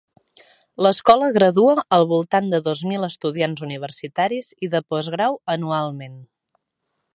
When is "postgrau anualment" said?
4.95-6.17